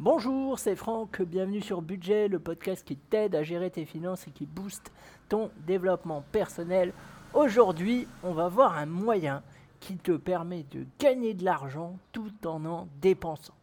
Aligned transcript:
Bonjour, 0.00 0.60
c'est 0.60 0.76
Franck, 0.76 1.20
bienvenue 1.22 1.60
sur 1.60 1.82
Budget, 1.82 2.28
le 2.28 2.38
podcast 2.38 2.86
qui 2.86 2.94
t'aide 2.94 3.34
à 3.34 3.42
gérer 3.42 3.68
tes 3.68 3.84
finances 3.84 4.28
et 4.28 4.30
qui 4.30 4.46
booste 4.46 4.92
ton 5.28 5.50
développement 5.66 6.22
personnel. 6.30 6.92
Aujourd'hui, 7.34 8.06
on 8.22 8.32
va 8.32 8.46
voir 8.46 8.78
un 8.78 8.86
moyen 8.86 9.42
qui 9.80 9.96
te 9.96 10.12
permet 10.12 10.62
de 10.70 10.86
gagner 11.00 11.34
de 11.34 11.44
l'argent 11.44 11.98
tout 12.12 12.30
en 12.46 12.64
en 12.64 12.86
dépensant. 13.00 13.56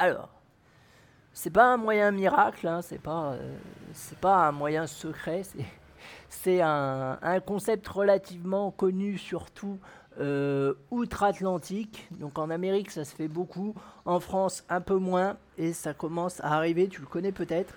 Alors, 0.00 0.30
c'est 1.32 1.52
pas 1.52 1.74
un 1.74 1.76
moyen 1.76 2.10
miracle, 2.10 2.66
hein, 2.66 2.82
c'est 2.82 3.00
pas, 3.00 3.34
euh, 3.34 3.56
c'est 3.92 4.18
pas 4.18 4.48
un 4.48 4.52
moyen 4.52 4.88
secret, 4.88 5.42
c'est 6.28 6.60
un, 6.60 7.20
un, 7.22 7.38
concept 7.38 7.86
relativement 7.86 8.72
connu 8.72 9.16
surtout 9.16 9.78
euh, 10.18 10.74
outre-Atlantique. 10.90 12.08
Donc 12.10 12.38
en 12.38 12.50
Amérique, 12.50 12.90
ça 12.90 13.04
se 13.04 13.14
fait 13.14 13.28
beaucoup. 13.28 13.74
En 14.04 14.20
France, 14.20 14.64
un 14.68 14.80
peu 14.80 14.96
moins. 14.96 15.36
Et 15.56 15.72
ça 15.72 15.94
commence 15.94 16.40
à 16.40 16.54
arriver, 16.54 16.88
tu 16.88 17.00
le 17.00 17.06
connais 17.06 17.32
peut-être. 17.32 17.74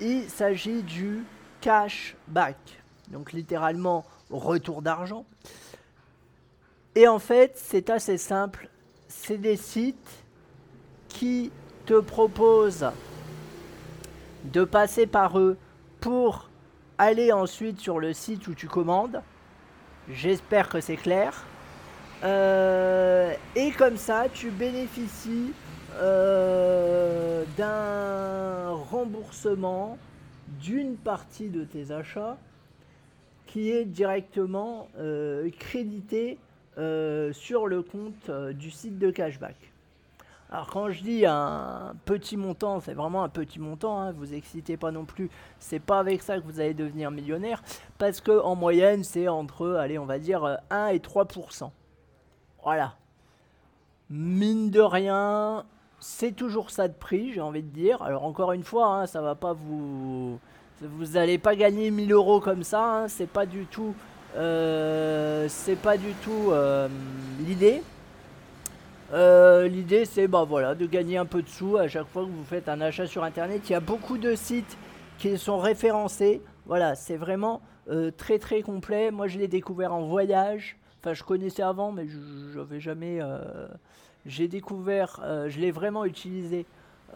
Il 0.00 0.28
s'agit 0.28 0.82
du 0.82 1.24
cashback. 1.60 2.56
Donc 3.08 3.32
littéralement, 3.32 4.04
retour 4.30 4.82
d'argent. 4.82 5.24
Et 6.94 7.06
en 7.08 7.18
fait, 7.18 7.52
c'est 7.56 7.90
assez 7.90 8.18
simple. 8.18 8.68
C'est 9.08 9.38
des 9.38 9.56
sites 9.56 10.24
qui 11.08 11.50
te 11.86 11.98
proposent 12.00 12.90
de 14.44 14.64
passer 14.64 15.06
par 15.06 15.38
eux 15.38 15.56
pour 16.00 16.48
aller 16.98 17.32
ensuite 17.32 17.80
sur 17.80 17.98
le 17.98 18.12
site 18.12 18.46
où 18.48 18.54
tu 18.54 18.68
commandes. 18.68 19.22
J'espère 20.08 20.68
que 20.68 20.80
c'est 20.80 20.96
clair. 20.96 21.44
Euh, 22.22 23.32
et 23.56 23.70
comme 23.72 23.96
ça, 23.96 24.26
tu 24.32 24.50
bénéficies 24.50 25.52
euh, 25.96 27.44
d'un 27.56 28.70
remboursement 28.90 29.98
d'une 30.60 30.96
partie 30.96 31.48
de 31.48 31.64
tes 31.64 31.92
achats 31.92 32.36
qui 33.46 33.70
est 33.70 33.84
directement 33.84 34.88
euh, 34.98 35.48
crédité 35.58 36.38
sur 37.32 37.66
le 37.66 37.82
compte 37.82 38.30
du 38.54 38.70
site 38.70 38.98
de 38.98 39.10
cashback. 39.10 39.54
Alors 40.50 40.68
quand 40.68 40.88
je 40.88 41.02
dis 41.02 41.26
un 41.26 41.92
petit 42.06 42.38
montant, 42.38 42.80
c'est 42.80 42.94
vraiment 42.94 43.22
un 43.22 43.28
petit 43.28 43.58
montant, 43.58 44.00
hein, 44.00 44.12
vous 44.12 44.32
excitez 44.32 44.78
pas 44.78 44.90
non 44.90 45.04
plus, 45.04 45.28
c'est 45.58 45.78
pas 45.78 45.98
avec 45.98 46.22
ça 46.22 46.38
que 46.38 46.44
vous 46.46 46.58
allez 46.58 46.72
devenir 46.72 47.10
millionnaire, 47.10 47.62
parce 47.98 48.22
que 48.22 48.40
en 48.40 48.56
moyenne 48.56 49.04
c'est 49.04 49.28
entre, 49.28 49.72
allez 49.74 49.98
on 49.98 50.06
va 50.06 50.18
dire 50.18 50.56
1 50.70 50.86
et 50.88 51.00
3%. 51.00 51.70
Voilà. 52.62 52.94
Mine 54.10 54.70
de 54.70 54.80
rien, 54.80 55.64
c'est 56.00 56.32
toujours 56.32 56.70
ça 56.70 56.88
de 56.88 56.94
prix, 56.94 57.32
j'ai 57.32 57.40
envie 57.40 57.62
de 57.62 57.68
dire. 57.68 58.02
Alors 58.02 58.24
encore 58.24 58.52
une 58.52 58.64
fois, 58.64 58.86
hein, 58.86 59.06
ça 59.06 59.20
va 59.20 59.34
pas 59.34 59.52
vous... 59.52 60.38
Vous 60.82 61.06
n'allez 61.08 61.36
pas 61.36 61.56
gagner 61.56 61.90
1000 61.90 62.10
euros 62.12 62.40
comme 62.40 62.62
ça, 62.62 62.82
hein, 62.82 63.08
c'est 63.08 63.28
pas 63.28 63.46
du 63.46 63.66
tout... 63.66 63.94
Euh, 64.36 65.46
c'est 65.48 65.76
pas 65.76 65.96
du 65.96 66.12
tout 66.22 66.50
euh, 66.50 66.88
l'idée. 67.40 67.82
Euh, 69.12 69.66
l'idée 69.66 70.04
c'est 70.04 70.28
bah 70.28 70.44
voilà 70.48 70.76
de 70.76 70.86
gagner 70.86 71.16
un 71.16 71.26
peu 71.26 71.42
de 71.42 71.48
sous 71.48 71.76
à 71.76 71.88
chaque 71.88 72.06
fois 72.06 72.22
que 72.22 72.28
vous 72.28 72.44
faites 72.44 72.68
un 72.68 72.80
achat 72.80 73.06
sur 73.06 73.24
internet. 73.24 73.62
Il 73.68 73.72
y 73.72 73.74
a 73.74 73.80
beaucoup 73.80 74.18
de 74.18 74.36
sites 74.36 74.78
qui 75.18 75.36
sont 75.36 75.58
référencés. 75.58 76.42
Voilà, 76.66 76.94
c'est 76.94 77.16
vraiment 77.16 77.60
très 78.16 78.38
très 78.38 78.62
complet. 78.62 79.10
Moi 79.10 79.26
je 79.26 79.38
l'ai 79.38 79.48
découvert 79.48 79.92
en 79.92 80.02
voyage. 80.02 80.76
Enfin, 81.00 81.14
je 81.14 81.22
connaissais 81.22 81.62
avant, 81.62 81.92
mais 81.92 82.06
je 82.06 82.58
n'avais 82.58 82.78
jamais. 82.78 83.20
Euh, 83.22 83.68
j'ai 84.26 84.48
découvert, 84.48 85.20
euh, 85.22 85.48
je 85.48 85.58
l'ai 85.58 85.70
vraiment 85.70 86.04
utilisé 86.04 86.66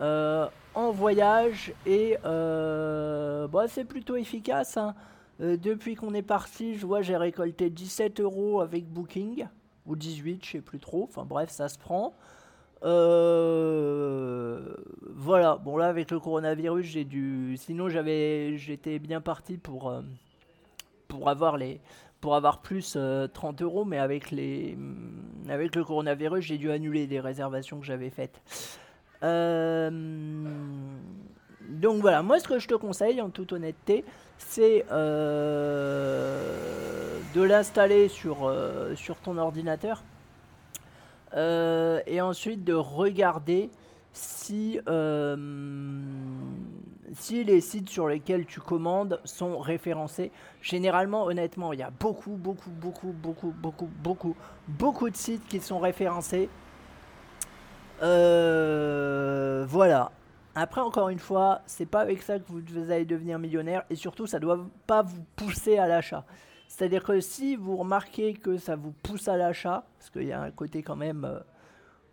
euh, 0.01 0.47
en 0.75 0.91
voyage 0.91 1.75
et 1.85 2.17
bah, 2.23 3.67
c'est 3.69 3.85
plutôt 3.85 4.17
efficace. 4.17 4.79
Hein. 4.79 4.95
depuis 5.39 5.97
qu'on 5.97 6.15
est 6.15 6.23
parti, 6.23 6.77
je 6.77 6.87
vois, 6.87 7.03
j'ai 7.03 7.17
récolté 7.17 7.69
17 7.69 8.21
euros 8.21 8.63
avec 8.63 8.87
Booking, 8.87 9.47
ou 9.87 9.97
18, 9.97 10.43
je 10.43 10.51
sais 10.53 10.61
plus 10.63 10.79
trop. 10.79 11.05
Enfin 11.05 11.27
bref, 11.27 11.51
ça 11.51 11.69
se 11.69 11.79
prend. 11.79 12.15
voilà, 15.15 15.57
bon 15.57 15.77
là 15.77 15.89
avec 15.89 16.11
le 16.11 16.21
coronavirus, 16.21 16.87
j'ai 16.87 17.05
dû. 17.05 17.59
Sinon, 17.59 17.91
j'avais, 17.91 18.57
j'étais 18.57 18.99
bien 18.99 19.21
parti 19.21 19.59
pour 19.59 19.93
pour 21.07 21.29
avoir 21.29 21.59
les 21.59 21.81
pour 22.25 22.35
avoir 22.37 22.57
plus 22.57 22.97
30 23.35 23.61
euh, 23.61 23.65
euros, 23.65 23.85
mais 23.85 23.99
avec, 23.99 24.31
les, 24.31 24.77
mm, 24.77 25.51
avec 25.51 25.77
le 25.77 25.85
coronavirus, 25.85 26.43
j'ai 26.43 26.57
dû 26.57 26.71
annuler 26.71 27.07
des 27.07 27.21
réservations 27.21 27.79
que 27.79 27.85
j'avais 27.85 28.09
faites. 28.09 28.41
Euh, 29.23 29.91
donc 31.69 32.01
voilà, 32.01 32.23
moi 32.23 32.39
ce 32.41 32.49
que 32.49 32.59
je 32.59 32.67
te 32.67 32.73
conseille 32.73 33.21
en 33.21 33.29
toute 33.29 33.53
honnêteté, 33.53 34.07
c'est 34.39 34.87
euh, 34.91 36.49
de 37.35 37.43
l'installer 37.43 38.09
sur, 38.09 38.51
sur 38.97 39.17
ton 39.17 39.37
ordinateur 39.37 40.03
et 41.37 42.21
ensuite 42.23 42.65
de 42.65 42.73
regarder 42.73 43.69
si 44.15 44.81
si 47.15 47.45
les 47.45 47.61
sites 47.61 47.89
sur 47.89 48.09
lesquels 48.09 48.47
tu 48.47 48.61
commandes 48.61 49.21
sont 49.25 49.59
référencés. 49.59 50.31
Généralement, 50.61 51.25
honnêtement, 51.25 51.73
il 51.73 51.79
y 51.79 51.83
a 51.83 51.91
beaucoup, 51.91 52.37
beaucoup, 52.37 52.71
beaucoup, 52.71 53.13
beaucoup, 53.13 53.55
beaucoup, 53.57 53.89
beaucoup, 54.03 54.37
beaucoup 54.69 55.11
de 55.11 55.17
sites 55.17 55.47
qui 55.47 55.61
sont 55.61 55.79
référencés. 55.79 56.49
Euh, 58.03 59.65
voilà. 59.69 60.11
Après, 60.57 60.81
encore 60.81 61.09
une 61.09 61.19
fois, 61.19 61.63
c'est 61.67 61.87
pas 61.87 62.01
avec 62.01 62.23
ça 62.23 62.39
que 62.39 62.45
vous 62.49 62.91
allez 62.91 63.05
devenir 63.05 63.39
millionnaire 63.39 63.85
et 63.91 63.97
surtout, 63.97 64.27
ça 64.27 64.39
doit 64.39 64.67
pas 64.87 65.03
vous 65.03 65.25
pousser 65.37 65.79
à 65.79 65.89
l'achat. 65.89 66.25
C'est-à-dire 66.69 67.03
que 67.05 67.21
si 67.21 67.57
vous 67.57 67.77
remarquez 67.77 68.35
que 68.35 68.57
ça 68.57 68.77
vous 68.77 68.93
pousse 69.03 69.29
à 69.29 69.37
l'achat, 69.37 69.85
parce 69.99 70.11
qu'il 70.11 70.25
y 70.25 70.33
a 70.33 70.41
un 70.41 70.51
côté 70.51 70.83
quand 70.83 70.97
même 70.97 71.25
euh, 71.25 71.41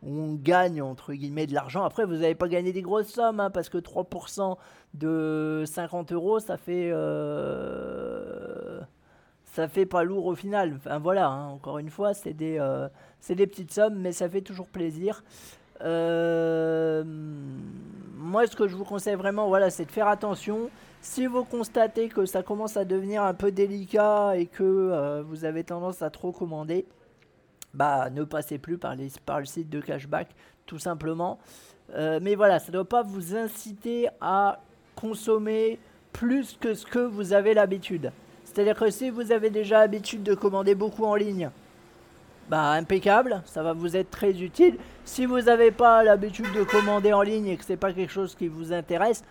on 0.03 0.33
gagne 0.33 0.81
entre 0.81 1.13
guillemets 1.13 1.47
de 1.47 1.53
l'argent. 1.53 1.83
Après, 1.83 2.05
vous 2.05 2.17
n'avez 2.17 2.35
pas 2.35 2.47
gagné 2.47 2.73
des 2.73 2.81
grosses 2.81 3.09
sommes, 3.09 3.39
hein, 3.39 3.49
parce 3.49 3.69
que 3.69 3.77
3% 3.77 4.57
de 4.93 5.63
50 5.65 6.11
euros, 6.11 6.39
ça 6.39 6.57
fait, 6.57 6.89
euh, 6.91 8.81
fait 9.45 9.85
pas 9.85 10.03
lourd 10.03 10.25
au 10.25 10.35
final. 10.35 10.73
Enfin 10.77 10.99
voilà, 10.99 11.27
hein, 11.27 11.47
encore 11.49 11.77
une 11.77 11.89
fois, 11.89 12.13
c'est 12.13 12.33
des, 12.33 12.57
euh, 12.59 12.87
des 13.29 13.47
petites 13.47 13.71
sommes, 13.71 13.99
mais 13.99 14.11
ça 14.11 14.27
fait 14.27 14.41
toujours 14.41 14.67
plaisir. 14.67 15.23
Euh, 15.81 17.03
moi, 18.15 18.47
ce 18.47 18.55
que 18.55 18.67
je 18.67 18.75
vous 18.75 18.85
conseille 18.85 19.15
vraiment, 19.15 19.47
voilà, 19.47 19.69
c'est 19.69 19.85
de 19.85 19.91
faire 19.91 20.07
attention. 20.07 20.69
Si 21.01 21.25
vous 21.25 21.43
constatez 21.43 22.09
que 22.09 22.25
ça 22.25 22.43
commence 22.43 22.77
à 22.77 22.85
devenir 22.85 23.23
un 23.23 23.33
peu 23.33 23.51
délicat 23.51 24.37
et 24.37 24.45
que 24.45 25.21
vous 25.23 25.45
avez 25.45 25.63
tendance 25.63 26.03
à 26.03 26.11
trop 26.11 26.31
commander, 26.31 26.85
bah, 27.73 28.09
ne 28.09 28.23
passez 28.23 28.57
plus 28.57 28.77
par, 28.77 28.95
les, 28.95 29.09
le 29.09 29.45
site 29.45 29.69
de 29.69 29.79
cashback, 29.79 30.29
tout 30.65 30.79
simplement. 30.79 31.39
Euh, 31.93 32.19
mais 32.21 32.35
voilà, 32.35 32.59
ça 32.59 32.67
ne 32.67 32.73
doit 32.73 32.85
pas 32.85 33.03
vous 33.03 33.35
inciter 33.35 34.07
à 34.19 34.59
consommer 34.95 35.79
plus 36.13 36.57
que 36.59 36.73
ce 36.73 36.85
que 36.85 36.99
vous 36.99 37.33
avez 37.33 37.53
l'habitude. 37.53 38.11
C'est-à-dire 38.43 38.75
que 38.75 38.89
si 38.89 39.09
vous 39.09 39.31
avez 39.31 39.49
déjà 39.49 39.79
l'habitude 39.79 40.23
de 40.23 40.33
commander 40.33 40.75
beaucoup 40.75 41.05
en 41.05 41.15
ligne, 41.15 41.49
bah 42.49 42.71
impeccable, 42.71 43.41
ça 43.45 43.63
va 43.63 43.71
vous 43.71 43.95
être 43.95 44.11
très 44.11 44.41
utile. 44.41 44.77
Si 45.05 45.25
vous 45.25 45.41
n'avez 45.43 45.71
pas 45.71 46.03
l'habitude 46.03 46.51
de 46.53 46.63
commander 46.63 47.13
en 47.13 47.21
ligne 47.21 47.47
et 47.47 47.57
que 47.57 47.63
c'est 47.63 47.77
pas 47.77 47.93
quelque 47.93 48.11
chose 48.11 48.35
qui 48.35 48.49
vous 48.49 48.73
intéresse, 48.73 49.23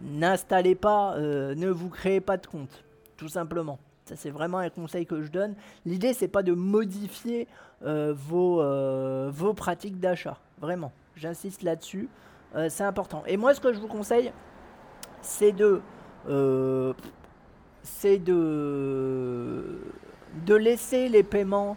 n'installez 0.00 0.76
pas, 0.76 1.14
euh, 1.16 1.54
ne 1.56 1.68
vous 1.70 1.88
créez 1.88 2.20
pas 2.20 2.36
de 2.36 2.46
compte, 2.46 2.84
tout 3.16 3.28
simplement. 3.28 3.80
Ça, 4.08 4.16
c'est 4.16 4.30
vraiment 4.30 4.56
un 4.56 4.70
conseil 4.70 5.04
que 5.04 5.20
je 5.20 5.30
donne. 5.30 5.54
L'idée, 5.84 6.14
c'est 6.14 6.28
pas 6.28 6.42
de 6.42 6.52
modifier 6.52 7.46
euh, 7.84 8.14
vos, 8.16 8.62
euh, 8.62 9.30
vos 9.30 9.52
pratiques 9.52 10.00
d'achat. 10.00 10.38
Vraiment. 10.62 10.92
J'insiste 11.14 11.62
là-dessus. 11.62 12.08
Euh, 12.56 12.68
c'est 12.70 12.84
important. 12.84 13.22
Et 13.26 13.36
moi, 13.36 13.52
ce 13.52 13.60
que 13.60 13.70
je 13.70 13.78
vous 13.78 13.86
conseille, 13.86 14.32
c'est 15.20 15.52
de. 15.52 15.82
c'est 17.82 18.16
de. 18.16 19.78
de 20.46 20.54
laisser 20.54 21.10
les 21.10 21.22
paiements 21.22 21.76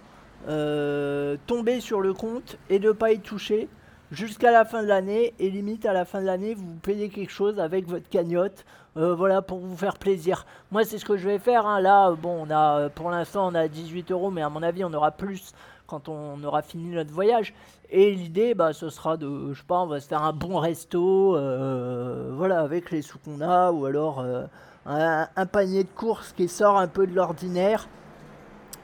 tomber 1.48 1.82
sur 1.82 2.00
le 2.00 2.14
compte 2.14 2.58
et 2.70 2.80
de 2.80 2.88
ne 2.88 2.94
pas 2.94 3.12
y 3.12 3.20
toucher 3.20 3.68
jusqu'à 4.12 4.52
la 4.52 4.66
fin 4.66 4.84
de 4.84 4.88
l'année 4.88 5.34
et 5.40 5.50
limite 5.50 5.86
à 5.86 5.94
la 5.94 6.06
fin 6.06 6.22
de 6.22 6.26
l'année 6.26 6.54
vous 6.54 6.76
payez 6.82 7.10
quelque 7.10 7.32
chose 7.32 7.60
avec 7.60 7.88
votre 7.88 8.10
cagnotte 8.10 8.66
euh, 8.98 9.16
voilà 9.16 9.42
pour 9.42 9.60
vous 9.60 9.78
faire 9.78 9.98
plaisir. 9.98 10.46
Moi 10.70 10.84
c'est 10.84 10.98
ce 10.98 11.06
que 11.06 11.16
je 11.16 11.28
vais 11.28 11.40
faire 11.40 11.66
hein. 11.66 11.80
là 11.80 12.12
bon 12.12 12.46
on 12.46 12.52
a 12.52 12.90
pour 12.90 13.10
l'instant 13.10 13.48
on 13.48 13.56
a 13.56 13.70
18 13.70 14.12
euros 14.12 14.30
mais 14.30 14.42
à 14.42 14.50
mon 14.50 14.62
avis 14.64 14.84
on 14.84 14.94
aura 14.94 15.12
plus 15.12 15.54
quand 15.88 16.10
on 16.10 16.44
aura 16.44 16.62
fini 16.62 16.94
notre 16.94 17.12
voyage. 17.12 17.54
Et 17.90 18.12
l'idée 18.12 18.54
bah 18.54 18.74
ce 18.74 18.90
sera 18.90 19.16
de 19.16 19.54
je 19.54 19.60
sais 19.60 19.66
pas 19.66 19.80
on 19.80 19.88
va 19.88 20.02
se 20.02 20.08
faire 20.08 20.24
un 20.24 20.34
bon 20.34 20.58
resto 20.60 21.38
euh, 21.38 22.32
voilà 22.34 22.60
avec 22.60 22.92
les 22.92 23.02
sous 23.02 23.18
qu'on 23.18 23.40
a 23.40 23.72
ou 23.72 23.86
alors 23.86 24.20
euh, 24.20 24.44
un, 24.86 25.46
panier 25.46 25.86
de 25.86 25.90
courses 25.90 26.34
qui 26.34 26.50
sort 26.50 26.78
un 26.78 26.88
peu 26.88 27.08
de 27.08 27.16
l'ordinaire. 27.16 27.88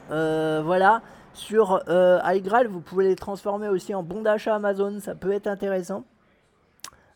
Voilà 0.10 1.02
sur 1.38 1.84
euh, 1.88 2.20
iGraal, 2.26 2.68
vous 2.68 2.82
pouvez 2.82 3.06
les 3.06 3.16
transformer 3.16 3.70
aussi 3.70 3.94
en 3.94 4.04
bons 4.04 4.22
d'achat 4.22 4.56
Amazon, 4.56 5.00
ça 5.00 5.16
peut 5.16 5.32
être 5.32 5.48
intéressant. 5.48 6.04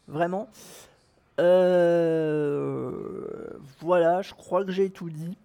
Vraiment. 0.08 0.48
Euh, 1.40 2.92
voilà, 3.80 4.22
je 4.22 4.34
crois 4.34 4.64
que 4.64 4.72
j'ai 4.72 4.92
tout 4.92 5.10
dit. 5.10 5.38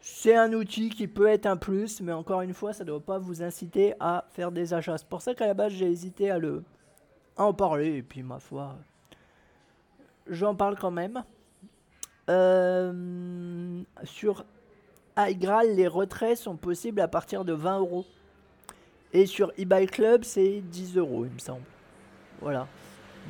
C'est 0.00 0.34
un 0.34 0.52
outil 0.52 0.88
qui 0.88 1.06
peut 1.06 1.28
être 1.28 1.46
un 1.46 1.56
plus, 1.56 2.00
mais 2.00 2.12
encore 2.12 2.40
une 2.40 2.54
fois, 2.54 2.72
ça 2.72 2.82
ne 2.82 2.88
doit 2.88 3.00
pas 3.00 3.18
vous 3.18 3.42
inciter 3.42 3.94
à 4.00 4.24
faire 4.30 4.50
des 4.50 4.74
achats. 4.74 4.98
C'est 4.98 5.08
pour 5.08 5.22
ça 5.22 5.34
qu'à 5.34 5.46
la 5.46 5.54
base, 5.54 5.72
j'ai 5.72 5.86
hésité 5.86 6.30
à, 6.30 6.40
en 7.36 7.52
parler, 7.52 7.98
et 7.98 8.02
puis 8.02 8.24
ma 8.24 8.40
foi, 8.40 8.74
j'en 10.26 10.56
parle 10.56 10.76
quand 10.76 10.90
même. 10.90 11.22
Euh, 12.28 13.82
sur 14.04 14.44
iGral, 15.18 15.74
les 15.74 15.88
retraits 15.88 16.36
sont 16.36 16.56
possibles 16.56 17.00
à 17.00 17.08
partir 17.08 17.44
de 17.44 17.52
20 17.52 17.80
euros. 17.80 18.06
Et 19.12 19.26
sur 19.26 19.52
eBay 19.58 19.86
Club, 19.86 20.22
c'est 20.24 20.60
10 20.60 20.96
euros, 20.98 21.24
il 21.24 21.32
me 21.32 21.38
semble. 21.38 21.64
Voilà. 22.40 22.66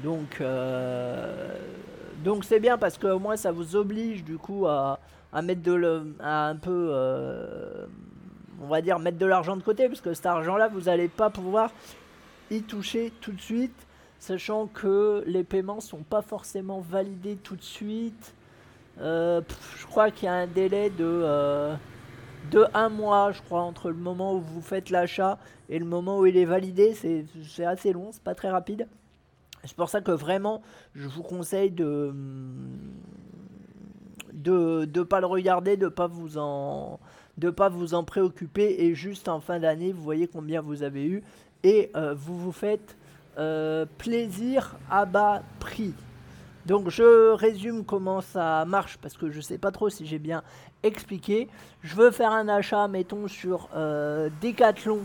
Donc, 0.03 0.41
euh, 0.41 1.57
donc 2.23 2.45
c'est 2.45 2.61
bien 2.61 2.79
parce 2.79 2.99
qu'au 2.99 3.19
moins 3.19 3.37
ça 3.37 3.53
vous 3.53 3.75
oblige 3.75 4.23
du 4.25 4.39
coup 4.39 4.67
à, 4.67 4.99
mettre 5.43 5.63
de 5.63 6.15
à 6.21 6.49
un 6.49 6.57
peu, 6.57 6.89
euh, 6.91 7.87
on 8.63 8.67
va 8.67 8.81
dire 8.81 8.99
mettre 8.99 9.19
de 9.19 9.27
l'argent 9.27 9.57
de 9.57 9.63
côté 9.63 9.89
parce 9.89 10.01
que 10.01 10.15
cet 10.15 10.27
argent-là, 10.27 10.69
vous 10.69 10.83
n'allez 10.83 11.09
pas 11.09 11.31
pouvoir 11.31 11.71
y 12.51 12.63
toucher 12.63 13.13
tout 13.21 13.33
de 13.33 13.41
suite, 13.41 13.87
sachant 14.19 14.67
que 14.67 15.23
les 15.27 15.45
paiements 15.45 15.81
sont 15.81 16.03
pas 16.03 16.23
forcément 16.23 16.81
validés 16.81 17.37
tout 17.37 17.57
de 17.57 17.63
suite. 17.63 18.35
Euh, 19.01 19.41
je 19.79 19.87
crois 19.87 20.11
qu'il 20.11 20.27
y 20.27 20.29
a 20.29 20.35
un 20.35 20.47
délai 20.47 20.91
de 20.91 21.77
de 22.51 22.65
un 22.73 22.89
mois, 22.89 23.33
je 23.33 23.43
crois, 23.43 23.61
entre 23.61 23.91
le 23.91 23.97
moment 23.97 24.35
où 24.35 24.41
vous 24.41 24.63
faites 24.63 24.91
l'achat 24.91 25.39
et 25.69 25.79
le 25.79 25.85
moment 25.85 26.19
où 26.19 26.27
il 26.27 26.37
est 26.37 26.45
validé. 26.45 26.95
C'est 26.95 27.65
assez 27.65 27.93
long, 27.93 28.11
c'est 28.13 28.23
pas 28.23 28.35
très 28.35 28.51
rapide. 28.51 28.89
C'est 29.65 29.77
pour 29.77 29.89
ça 29.89 30.01
que 30.01 30.13
vraiment, 30.13 30.63
je 30.95 31.09
vous 31.09 31.23
conseille 31.23 31.71
de 31.71 32.15
de 34.33 34.89
ne 34.95 35.03
pas 35.03 35.21
le 35.21 35.27
regarder, 35.27 35.77
de 35.77 35.89
pas 35.89 36.07
vous 36.07 36.39
en 36.39 37.01
de 37.39 37.51
pas 37.51 37.69
vous 37.69 37.95
en 37.95 38.05
préoccuper 38.05 38.85
et 38.85 38.95
juste 38.95 39.29
en 39.29 39.41
fin 39.41 39.59
d'année, 39.61 39.93
vous 39.93 40.03
voyez 40.03 40.27
combien 40.27 40.61
vous 40.61 40.83
avez 40.83 41.05
eu 41.05 41.23
et 41.63 41.91
euh, 41.97 42.15
vous 42.15 42.37
vous 42.37 42.53
faites 42.53 42.97
euh, 43.39 43.85
plaisir 43.99 44.77
à 44.91 45.05
bas 45.05 45.43
prix. 45.61 45.95
Donc 46.69 46.91
je 46.91 47.33
résume 47.33 47.83
comment 47.83 48.21
ça 48.21 48.67
marche 48.67 48.99
parce 48.99 49.17
que 49.17 49.31
je 49.31 49.41
sais 49.41 49.57
pas 49.57 49.71
trop 49.71 49.89
si 49.89 50.07
j'ai 50.07 50.19
bien 50.19 50.43
expliqué. 50.83 51.49
Je 51.81 51.97
veux 51.97 52.11
faire 52.11 52.31
un 52.31 52.47
achat, 52.47 52.89
mettons 52.89 53.27
sur 53.27 53.71
euh, 53.75 54.29
decathlon.fr. 54.43 55.01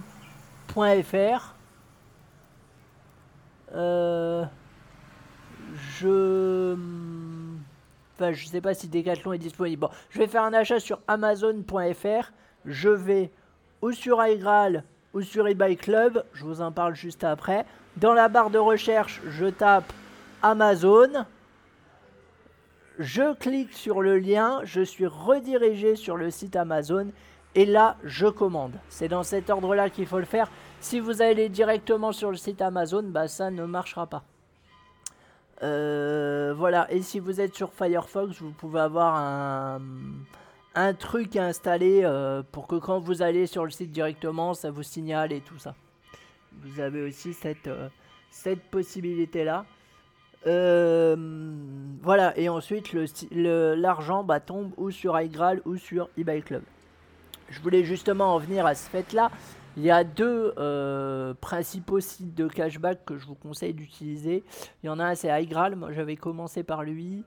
Euh, 3.76 4.44
je 5.74 6.76
enfin 8.16 8.34
je 8.34 8.46
sais 8.46 8.60
pas 8.60 8.74
si 8.74 8.90
Decathlon 8.90 9.32
est 9.32 9.38
disponible. 9.38 9.80
Bon, 9.80 9.90
je 10.10 10.20
vais 10.20 10.28
faire 10.28 10.44
un 10.44 10.52
achat 10.52 10.82
sur 10.82 11.00
amazon.fr. 11.08 12.34
Je 12.66 12.90
vais 12.90 13.32
ou 13.82 13.94
sur 13.94 14.22
iGral 14.22 14.84
ou 15.14 15.22
sur 15.22 15.48
eBay 15.48 15.78
Club, 15.78 16.26
je 16.34 16.44
vous 16.44 16.60
en 16.60 16.74
parle 16.74 16.96
juste 16.96 17.24
après. 17.24 17.66
Dans 17.96 18.14
la 18.14 18.28
barre 18.28 18.50
de 18.50 18.58
recherche, 18.58 19.22
je 19.30 19.46
tape 19.46 19.94
Amazon 20.42 21.26
je 23.00 23.34
clique 23.36 23.74
sur 23.74 24.02
le 24.02 24.20
lien, 24.20 24.62
je 24.64 24.82
suis 24.82 25.08
redirigé 25.08 25.96
sur 25.96 26.16
le 26.16 26.30
site 26.30 26.56
Amazon 26.56 27.08
et 27.56 27.66
là 27.66 27.98
je 28.04 28.28
commande. 28.28 28.74
C'est 28.90 29.08
dans 29.08 29.24
cet 29.24 29.50
ordre-là 29.50 29.90
qu'il 29.90 30.06
faut 30.06 30.20
le 30.20 30.26
faire. 30.26 30.50
Si 30.80 31.00
vous 31.00 31.22
allez 31.22 31.50
directement 31.50 32.12
sur 32.12 32.30
le 32.30 32.38
site 32.38 32.62
Amazon, 32.62 33.04
bah, 33.04 33.28
ça 33.28 33.50
ne 33.52 33.66
marchera 33.66 34.06
pas. 34.08 34.24
Euh, 35.64 36.54
voilà, 36.58 36.92
et 36.92 37.02
si 37.02 37.20
vous 37.20 37.40
êtes 37.40 37.56
sur 37.56 37.72
Firefox, 37.72 38.42
vous 38.42 38.52
pouvez 38.52 38.82
avoir 38.82 39.16
un, 39.16 40.94
truc 40.94 41.38
installé 41.38 42.02
euh, 42.04 42.44
pour 42.52 42.68
que 42.68 42.76
quand 42.76 43.00
vous 43.00 43.22
allez 43.22 43.48
sur 43.48 43.64
le 43.64 43.72
site 43.72 43.92
directement, 43.92 44.54
ça 44.54 44.72
vous 44.72 44.84
signale 44.84 45.32
et 45.32 45.42
tout 45.42 45.58
ça. 45.58 45.74
Vous 46.64 46.80
avez 46.80 47.02
aussi 47.02 47.34
cette, 47.34 47.68
euh, 47.68 47.88
cette 48.30 48.62
possibilité-là. 48.64 49.66
Euh, 50.46 51.16
voilà, 52.02 52.38
et 52.38 52.50
ensuite 52.50 52.94
l'argent 53.32 54.22
le, 54.22 54.26
bah, 54.26 54.40
tombe 54.40 54.72
ou 54.78 54.92
sur 54.92 55.20
iGral 55.20 55.62
ou 55.66 55.78
sur 55.78 56.10
eBay 56.18 56.42
Club. 56.42 56.64
Je 57.50 57.62
voulais 57.62 57.84
justement 57.84 58.36
en 58.36 58.40
venir 58.40 58.66
à 58.66 58.76
ce 58.76 58.90
fait-là. 58.90 59.32
Il 59.78 59.84
y 59.84 59.92
a 59.92 60.04
deux 60.04 60.54
euh, 60.58 61.34
principaux 61.34 62.00
sites 62.00 62.36
de 62.36 62.48
cashback 62.48 63.06
que 63.06 63.18
je 63.18 63.26
vous 63.26 63.36
conseille 63.36 63.74
d'utiliser. 63.74 64.44
Il 64.84 64.88
y 64.88 64.90
en 64.90 65.00
a 65.00 65.06
un, 65.06 65.16
c'est 65.16 65.30
iGral. 65.42 65.76
Moi, 65.76 65.92
j'avais 65.92 66.16
commencé 66.16 66.64
par 66.64 66.84
lui. 66.84 67.24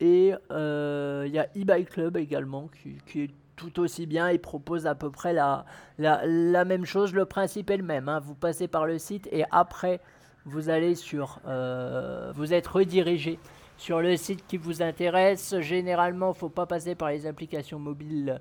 Et 0.00 0.32
euh, 0.52 1.24
il 1.26 1.32
y 1.32 1.38
a 1.38 1.48
eBay 1.56 1.84
Club 1.84 2.16
également, 2.16 2.68
qui, 3.06 3.20
est 3.22 3.30
tout 3.56 3.80
aussi 3.80 4.06
bien. 4.06 4.30
Il 4.30 4.38
propose 4.38 4.86
à 4.86 4.94
peu 4.94 5.10
près 5.10 5.32
la 5.32 6.64
même 6.64 6.84
chose. 6.84 7.12
Le 7.14 7.24
principe 7.24 7.70
est 7.70 7.76
le 7.76 7.82
même. 7.82 8.08
Hein. 8.08 8.20
Vous 8.20 8.34
passez 8.34 8.68
par 8.68 8.86
le 8.86 8.98
site 8.98 9.28
et 9.32 9.44
après, 9.50 10.00
vous 10.48 10.70
allez 10.70 10.94
sur, 10.94 11.40
euh, 11.46 12.32
vous 12.34 12.54
êtes 12.54 12.66
redirigé 12.66 13.38
sur 13.76 14.00
le 14.00 14.16
site 14.16 14.46
qui 14.46 14.56
vous 14.56 14.82
intéresse. 14.82 15.60
Généralement, 15.60 16.32
faut 16.32 16.48
pas 16.48 16.66
passer 16.66 16.94
par 16.94 17.10
les 17.10 17.26
applications 17.26 17.78
mobiles 17.78 18.40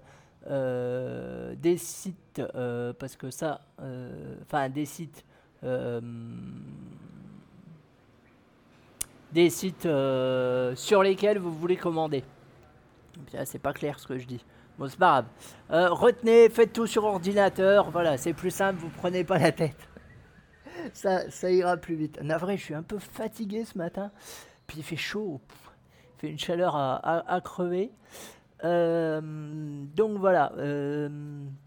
euh, 0.50 1.54
des 1.56 1.78
sites, 1.78 2.42
euh, 2.56 2.94
parce 2.98 3.16
que 3.16 3.30
ça, 3.30 3.62
enfin 4.42 4.70
des 4.70 4.86
sites, 4.86 5.26
des 9.34 9.50
sites 9.50 9.88
sur 10.76 11.04
lesquels 11.04 11.40
vous 11.40 11.52
voulez 11.52 11.78
commander. 11.78 12.24
C'est 13.46 13.60
pas 13.60 13.74
clair 13.74 14.00
ce 14.00 14.08
que 14.08 14.18
je 14.18 14.26
dis. 14.26 14.46
Bon, 14.80 14.88
c'est 14.88 15.00
pas 15.00 15.24
grave. 15.70 15.92
retenez, 15.92 16.50
faites 16.50 16.72
tout 16.72 16.88
sur 16.88 17.04
ordinateur. 17.04 17.90
Voilà, 17.92 18.18
c'est 18.18 18.34
plus 18.34 18.52
simple, 18.52 18.80
vous 18.80 18.92
prenez 18.96 19.24
pas 19.24 19.40
la 19.40 19.52
tête 19.52 19.90
ça, 20.94 21.52
ira 21.52 21.78
plus 21.78 21.96
vite. 21.96 22.20
vrai, 22.22 22.58
je 22.58 22.64
suis 22.64 22.74
un 22.74 22.84
peu 22.84 23.00
fatigué 23.00 23.66
ce 23.66 23.78
matin. 23.78 24.12
Puis 24.66 24.80
il 24.80 24.84
fait 24.84 24.96
chaud. 24.98 25.40
Il 26.18 26.20
fait 26.20 26.30
une 26.30 26.40
chaleur 26.40 26.76
à, 26.76 27.42
crever. 27.44 27.92
Euh, 28.64 29.22
donc 29.96 30.18
voilà. 30.18 30.52
Euh, 30.58 31.10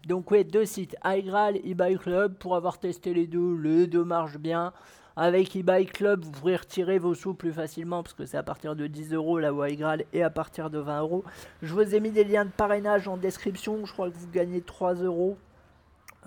donc 0.07 0.29
ouais, 0.31 0.43
deux 0.43 0.65
sites, 0.65 0.95
iGral, 1.03 1.57
eBay 1.63 1.95
Club. 1.95 2.35
Pour 2.35 2.55
avoir 2.55 2.79
testé 2.79 3.13
les 3.13 3.27
deux, 3.27 3.55
les 3.57 3.87
deux 3.87 4.03
marchent 4.03 4.37
bien. 4.37 4.73
Avec 5.15 5.55
eBay 5.55 5.85
Club, 5.85 6.23
vous 6.23 6.31
pourrez 6.31 6.55
retirer 6.55 6.97
vos 6.97 7.13
sous 7.13 7.33
plus 7.33 7.51
facilement 7.51 8.01
parce 8.01 8.13
que 8.13 8.25
c'est 8.25 8.37
à 8.37 8.43
partir 8.43 8.75
de 8.75 8.87
10 8.87 9.13
euros 9.13 9.39
là 9.39 9.53
où 9.53 9.63
iGral 9.65 10.05
et 10.13 10.23
à 10.23 10.29
partir 10.29 10.69
de 10.69 10.79
20 10.79 11.01
euros. 11.01 11.23
Je 11.61 11.73
vous 11.73 11.95
ai 11.95 11.99
mis 11.99 12.11
des 12.11 12.23
liens 12.23 12.45
de 12.45 12.51
parrainage 12.51 13.07
en 13.07 13.17
description. 13.17 13.85
Je 13.85 13.91
crois 13.91 14.09
que 14.09 14.15
vous 14.15 14.29
gagnez 14.31 14.61
3 14.61 14.95
euros 14.95 15.37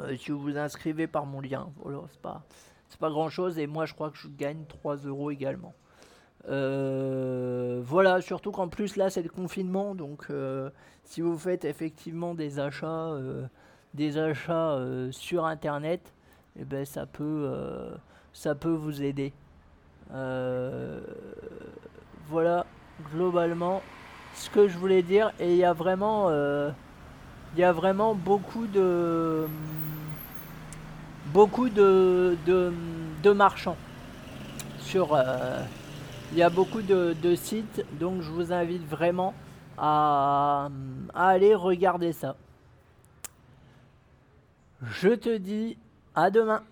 euh, 0.01 0.17
si 0.17 0.33
vous 0.33 0.39
vous 0.39 0.59
inscrivez 0.59 1.07
par 1.07 1.25
mon 1.25 1.41
lien. 1.41 1.69
Voilà, 1.83 2.01
c'est 2.11 2.21
pas 2.21 2.43
c'est 2.89 3.01
pas 3.01 3.11
grand 3.11 3.29
chose 3.29 3.59
et 3.59 3.67
moi 3.67 3.87
je 3.87 3.95
crois 3.95 4.11
que 4.11 4.19
je 4.19 4.29
gagne 4.29 4.65
3 4.69 4.97
euros 4.97 5.31
également. 5.31 5.75
Euh, 6.49 7.81
voilà, 7.83 8.21
surtout 8.21 8.53
qu'en 8.53 8.69
plus 8.69 8.97
là 8.97 9.11
c'est 9.11 9.23
le 9.23 9.29
confinement, 9.29 9.95
donc 9.95 10.27
euh, 10.31 10.71
si 11.05 11.21
vous 11.21 11.39
faites 11.39 11.65
effectivement 11.65 12.35
des 12.35 12.59
achats, 12.59 12.87
euh, 12.87 13.47
des 13.95 14.19
achats 14.19 14.79
sur 15.11 15.47
internet, 15.47 16.13
et 16.57 16.61
eh 16.63 16.65
ben 16.65 16.85
ça 16.85 17.07
peut, 17.07 17.51
ça 18.33 18.55
peut 18.55 18.69
vous 18.73 19.03
aider. 19.03 19.33
voilà 22.29 22.67
globalement 23.13 23.83
ce 24.35 24.51
que 24.51 24.69
je 24.69 24.79
voulais 24.79 25.03
dire 25.03 25.33
et 25.41 25.53
il 25.53 25.57
y 25.57 25.65
a 25.65 25.73
vraiment, 25.73 26.31
il 26.31 27.61
y 27.61 27.65
a 27.65 27.73
vraiment 27.73 28.15
beaucoup 28.15 28.67
de 28.67 29.47
beaucoup 31.35 31.69
de, 31.69 32.39
de, 32.47 33.33
marchands. 33.33 33.77
Sur, 34.79 35.15
euh, 35.15 35.61
il 36.33 36.39
y 36.39 36.43
a 36.43 36.49
beaucoup 36.49 36.81
de, 36.81 37.35
sites, 37.35 37.85
donc 37.99 38.23
je 38.23 38.31
vous 38.31 38.53
invite 38.53 38.89
vraiment 38.89 39.35
à, 39.77 40.69
à 41.13 41.29
aller 41.29 41.55
regarder 41.55 42.13
ça. 42.13 42.37
Je 44.87 45.09
te 45.09 45.37
dis 45.37 45.77
à 46.15 46.31
demain. 46.31 46.63